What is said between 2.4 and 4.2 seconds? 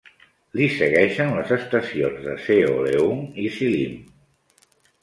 Seolleung i Sillim.